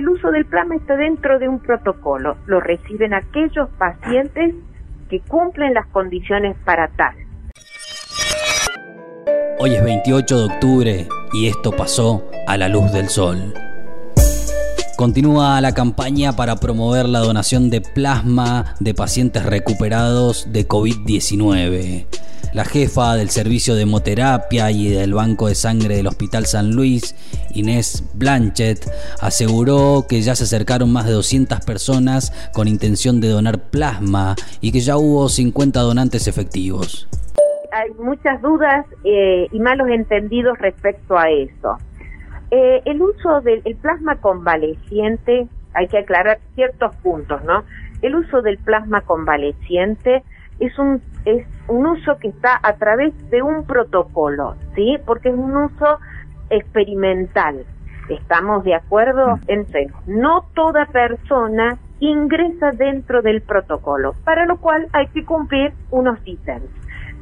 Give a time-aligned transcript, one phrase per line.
[0.00, 2.38] el uso del plasma está dentro de un protocolo.
[2.46, 4.54] Lo reciben aquellos pacientes
[5.10, 7.14] que cumplen las condiciones para tal.
[9.58, 13.52] Hoy es 28 de octubre y esto pasó a la luz del sol.
[14.96, 22.06] Continúa la campaña para promover la donación de plasma de pacientes recuperados de COVID-19.
[22.52, 27.14] La jefa del servicio de hemoterapia y del Banco de Sangre del Hospital San Luis,
[27.54, 28.90] Inés Blanchet,
[29.20, 34.72] aseguró que ya se acercaron más de 200 personas con intención de donar plasma y
[34.72, 37.08] que ya hubo 50 donantes efectivos.
[37.70, 41.78] Hay muchas dudas eh, y malos entendidos respecto a eso.
[42.50, 47.62] Eh, el uso del plasma convaleciente, hay que aclarar ciertos puntos, ¿no?
[48.02, 50.24] El uso del plasma convaleciente
[50.60, 54.98] es un es un uso que está a través de un protocolo, ¿sí?
[55.04, 55.98] Porque es un uso
[56.50, 57.64] experimental.
[58.08, 59.38] ¿Estamos de acuerdo?
[59.46, 66.18] Entonces, no toda persona ingresa dentro del protocolo, para lo cual hay que cumplir unos
[66.24, 66.70] ítems,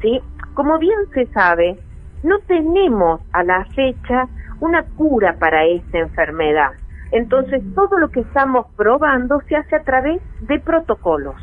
[0.00, 0.20] ¿sí?
[0.54, 1.78] Como bien se sabe,
[2.22, 4.28] no tenemos a la fecha
[4.60, 6.70] una cura para esta enfermedad.
[7.12, 11.36] Entonces, todo lo que estamos probando se hace a través de protocolos,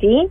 [0.00, 0.30] ¿sí?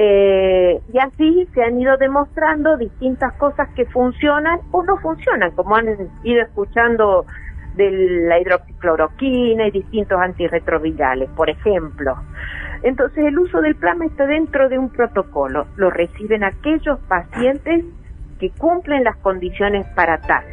[0.00, 5.74] Eh, y así se han ido demostrando distintas cosas que funcionan o no funcionan, como
[5.74, 5.88] han
[6.22, 7.26] ido escuchando
[7.74, 7.90] de
[8.28, 12.16] la hidroxicloroquina y distintos antirretrovirales, por ejemplo.
[12.84, 15.66] Entonces el uso del plasma está dentro de un protocolo.
[15.76, 17.84] Lo reciben aquellos pacientes
[18.38, 20.44] que cumplen las condiciones para tal.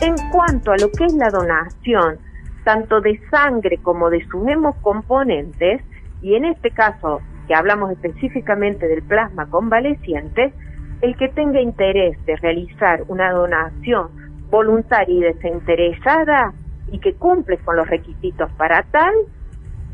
[0.00, 2.18] En cuanto a lo que es la donación,
[2.64, 5.82] tanto de sangre como de sus hemocomponentes,
[6.20, 10.52] y en este caso, que hablamos específicamente del plasma convaleciente,
[11.00, 14.08] el que tenga interés de realizar una donación
[14.50, 16.52] voluntaria y desinteresada
[16.92, 19.14] y que cumple con los requisitos para tal,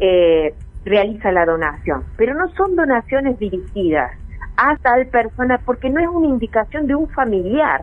[0.00, 2.04] eh, realiza la donación.
[2.16, 4.12] Pero no son donaciones dirigidas
[4.56, 7.82] a tal persona porque no es una indicación de un familiar,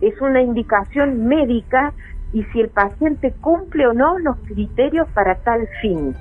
[0.00, 1.92] es una indicación médica
[2.32, 6.14] y si el paciente cumple o no los criterios para tal fin.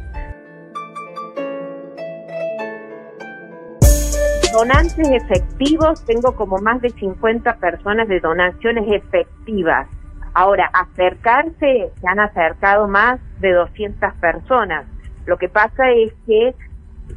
[4.52, 9.88] Donantes efectivos, tengo como más de 50 personas de donaciones efectivas.
[10.34, 14.86] Ahora, acercarse, se han acercado más de 200 personas.
[15.26, 16.54] Lo que pasa es que,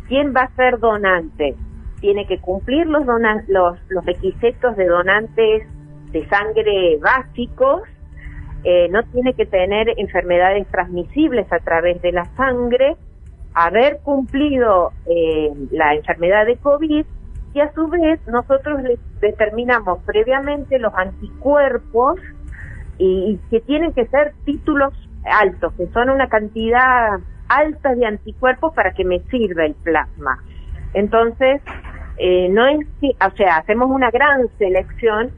[0.09, 1.57] ¿quién va a ser donante?
[2.01, 3.05] Tiene que cumplir los,
[3.49, 5.67] los, requisitos de donantes
[6.13, 7.83] de sangre básicos
[8.65, 12.97] eh, no tiene que tener enfermedades transmisibles a través de la sangre,
[13.53, 17.05] haber cumplido eh, la enfermedad de COVID
[17.53, 22.19] y a su vez nosotros les determinamos previamente los anticuerpos
[22.99, 24.93] y, que tienen que ser títulos
[25.25, 30.43] altos, que son una cantidad alta de anticuerpos para que me sirva el plasma.
[30.95, 31.61] Entonces,
[32.17, 35.31] eh, no es que, o sea, hacemos una gran selección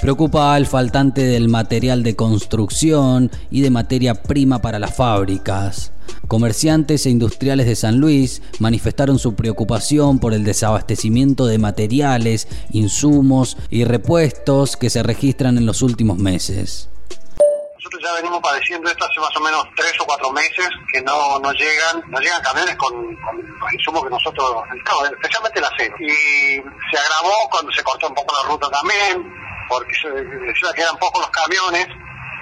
[0.00, 5.92] Preocupa al faltante del material de construcción y de materia prima para las fábricas.
[6.28, 13.56] Comerciantes e industriales de San Luis manifestaron su preocupación por el desabastecimiento de materiales, insumos
[13.70, 16.88] y repuestos que se registran en los últimos meses.
[17.76, 21.38] Nosotros ya venimos padeciendo esto hace más o menos tres o cuatro meses que no,
[21.38, 22.92] no llegan no llegan camiones con,
[23.60, 25.94] los insumos que nosotros necesitamos, especialmente el acero.
[26.00, 26.56] Y
[26.90, 29.35] se agravó cuando se cortó un poco la ruta también,
[29.68, 31.86] porque decía que eran pocos los camiones,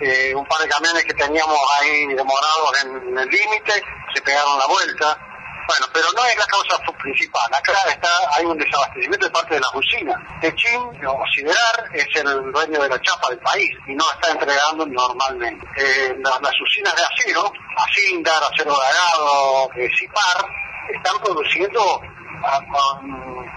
[0.01, 3.73] eh, un par de camiones que teníamos ahí demorados en, el límite,
[4.15, 5.19] se pegaron la vuelta.
[5.67, 7.49] Bueno, pero no es la causa principal.
[7.53, 10.17] Acá está, hay un desabastecimiento de parte de las usinas.
[10.41, 14.85] Techín o Siderar es el dueño de la chapa del país y no está entregando
[14.85, 15.67] normalmente.
[15.77, 20.45] Eh, las, usinas de acero, Asindar, Acero Dragado, eh, Cipar,
[20.93, 22.01] están produciendo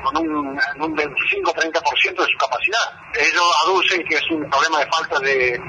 [0.04, 0.48] con, un,
[0.80, 1.87] un 25-30% de su
[2.68, 2.98] capacidad.
[3.16, 5.60] Ellos aducen que es un problema de falta de,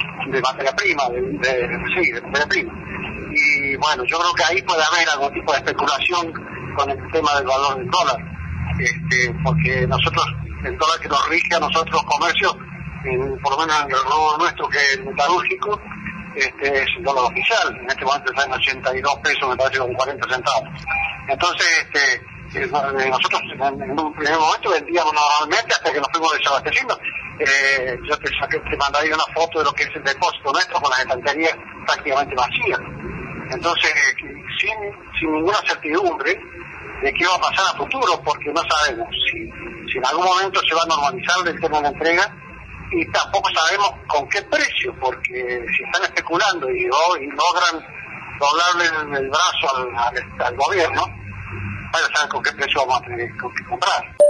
[0.43, 2.73] materia prima, de, sí, de materia prima.
[3.31, 6.33] Y bueno, yo creo que ahí puede haber algún tipo de especulación
[6.77, 8.17] con el tema del valor del dólar,
[8.81, 10.25] este, porque nosotros,
[10.65, 12.56] el dólar que nos rige a nosotros los comercios,
[13.43, 15.81] por lo menos en el robo nuestro que es metalúrgico,
[16.35, 19.95] este, es el dólar oficial, en este momento está en 82 pesos, me parece con
[19.95, 20.69] 40 centavos.
[21.29, 22.23] Entonces, este,
[22.55, 26.99] nosotros en un primer momento vendíamos normalmente hasta que nos fuimos desabasteciendo.
[27.41, 30.81] Eh, yo te, saqué, te mandaría una foto de lo que es el depósito nuestro
[30.81, 31.55] con las estanterías
[31.87, 32.81] prácticamente vacías.
[33.50, 33.93] Entonces,
[34.59, 34.75] sin,
[35.19, 36.41] sin ninguna certidumbre
[37.03, 39.50] de qué va a pasar a futuro, porque no sabemos si,
[39.91, 42.35] si en algún momento se va a normalizar el tema de la entrega
[42.91, 47.87] y tampoco sabemos con qué precio, porque si están especulando y, logran
[48.39, 49.87] doblarle el, brazo
[50.39, 51.03] al, gobierno,
[51.93, 54.28] vaya a saber con qué precio vamos a tener que comprar.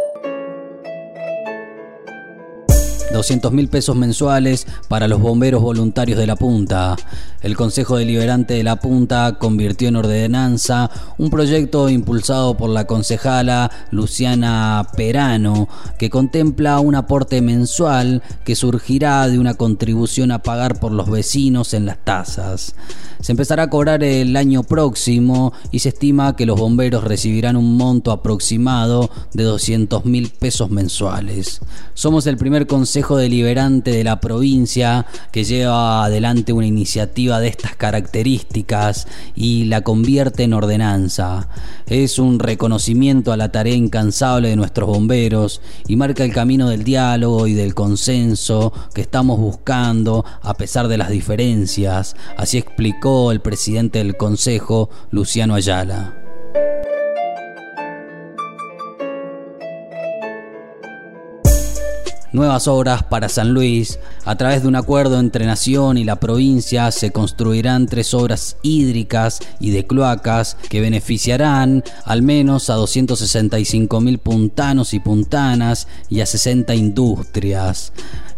[3.13, 6.97] 200 mil pesos mensuales para los bomberos voluntarios de la Punta.
[7.41, 13.71] El Consejo Deliberante de la Punta convirtió en ordenanza un proyecto impulsado por la concejala
[13.91, 15.69] Luciana Perano
[15.99, 21.75] que contempla un aporte mensual que surgirá de una contribución a pagar por los vecinos
[21.75, 22.75] en las tasas.
[23.21, 27.77] Se empezará a cobrar el año próximo y se estima que los bomberos recibirán un
[27.77, 31.61] monto aproximado de 200 mil pesos mensuales.
[31.95, 37.77] Somos el primer consejo deliberante de la provincia que lleva adelante una iniciativa de estas
[37.77, 41.49] características y la convierte en ordenanza.
[41.87, 46.85] Es un reconocimiento a la tarea incansable de nuestros bomberos y marca el camino del
[46.85, 52.17] diálogo y del consenso que estamos buscando a pesar de las diferencias.
[52.37, 56.28] Así explicó el presidente del Consejo, Luciano Ayala.
[62.33, 63.99] Nuevas obras para San Luis.
[64.25, 69.41] A través de un acuerdo entre Nación y la provincia se construirán tres obras hídricas
[69.61, 76.27] y de cloacas que beneficiarán al menos a 265 mil puntanos y puntanas y a
[76.27, 77.93] 60 industrias.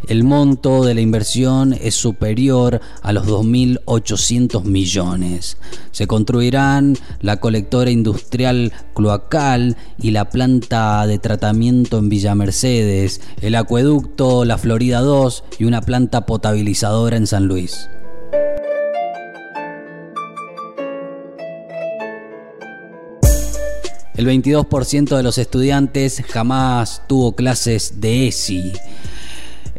[0.09, 5.59] El monto de la inversión es superior a los 2.800 millones.
[5.93, 13.55] Se construirán la colectora industrial cloacal y la planta de tratamiento en Villa Mercedes, el
[13.55, 17.89] acueducto La Florida 2 y una planta potabilizadora en San Luis.
[24.21, 28.73] El 22% de los estudiantes jamás tuvo clases de ESI.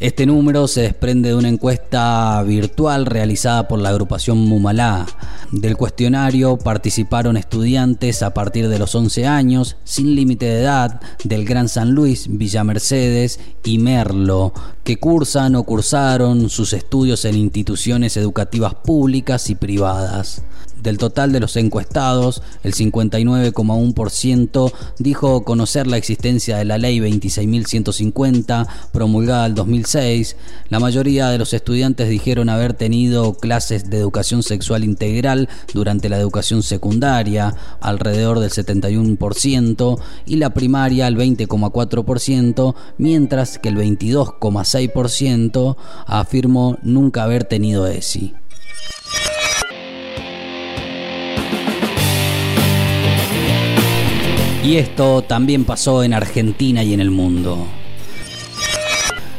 [0.02, 5.06] Este número se desprende de una encuesta virtual realizada por la agrupación Mumalá.
[5.52, 11.46] Del cuestionario participaron estudiantes a partir de los 11 años, sin límite de edad, del
[11.46, 14.54] Gran San Luis, Villa Mercedes y Merlo,
[14.84, 20.42] que cursan o cursaron sus estudios en instituciones educativas públicas y privadas.
[20.82, 28.68] Del total de los encuestados, el 59,1% dijo conocer la existencia de la ley 26.150
[28.92, 30.36] promulgada en 2006.
[30.70, 36.18] La mayoría de los estudiantes dijeron haber tenido clases de educación sexual integral durante la
[36.18, 45.78] educación secundaria, alrededor del 71%, y la primaria el 20,4%, mientras que el 22,6%
[46.08, 48.34] afirmó nunca haber tenido ESI.
[54.64, 57.66] Y esto también pasó en Argentina y en el mundo.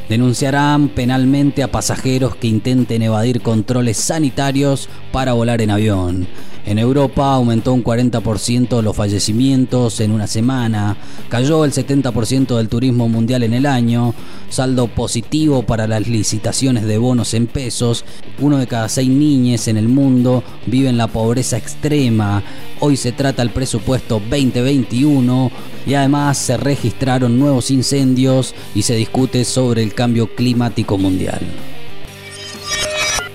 [0.09, 6.27] Denunciarán penalmente a pasajeros que intenten evadir controles sanitarios para volar en avión.
[6.65, 10.97] En Europa aumentó un 40% los fallecimientos en una semana,
[11.29, 14.15] cayó el 70% del turismo mundial en el año,
[14.49, 18.05] saldo positivo para las licitaciones de bonos en pesos,
[18.39, 22.45] uno de cada seis niñas en el mundo vive en la pobreza extrema,
[22.79, 25.51] hoy se trata el presupuesto 2021
[25.85, 31.41] y además se registraron nuevos incendios y se discute sobre el cambio climático mundial.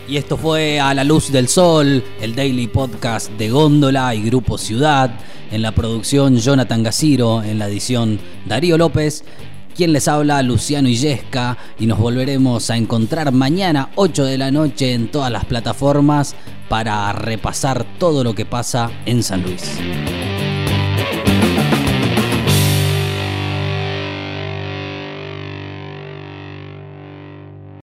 [0.10, 4.58] Y esto fue A la Luz del Sol, el daily podcast de Góndola y Grupo
[4.58, 5.12] Ciudad.
[5.52, 9.26] En la producción Jonathan Gaciro, en la edición Darío López.
[9.76, 14.94] Quien les habla, Luciano Illesca, y nos volveremos a encontrar mañana 8 de la noche
[14.94, 16.36] en todas las plataformas
[16.70, 19.78] para repasar todo lo que pasa en San Luis.